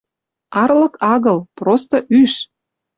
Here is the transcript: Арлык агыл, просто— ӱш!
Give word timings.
Арлык 0.61 0.93
агыл, 1.13 1.39
просто— 1.57 1.95
ӱш! 2.21 2.33